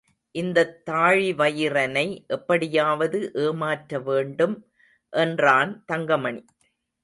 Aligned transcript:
இந்தத் 0.35 0.81
தாழிவயிறனை 0.89 2.25
எப்படியாவது 2.27 3.31
ஏமாற்ற 3.33 3.99
வேண்டும் 3.99 4.55
என்றான் 5.13 5.83
தங்கமணி. 5.85 6.45